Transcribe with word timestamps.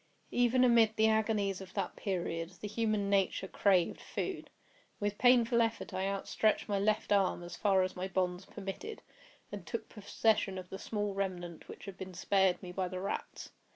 Even 0.31 0.63
amid 0.63 0.95
the 0.95 1.05
agonies 1.07 1.61
of 1.61 1.75
that 1.75 1.95
period, 1.95 2.49
the 2.59 2.67
human 2.67 3.07
nature 3.07 3.47
craved 3.47 4.01
food. 4.01 4.49
With 4.99 5.19
painful 5.19 5.61
effort 5.61 5.93
I 5.93 6.07
outstretched 6.07 6.67
my 6.67 6.79
left 6.79 7.11
arm 7.11 7.43
as 7.43 7.55
far 7.55 7.83
as 7.83 7.95
my 7.95 8.07
bonds 8.07 8.45
permitted, 8.47 9.03
and 9.51 9.63
took 9.63 9.89
possession 9.89 10.57
of 10.57 10.69
the 10.71 10.79
small 10.79 11.13
remnant 11.13 11.67
which 11.67 11.85
had 11.85 11.99
been 11.99 12.15
spared 12.15 12.63
me 12.63 12.71
by 12.71 12.87
the 12.87 12.99
rats. 12.99 13.51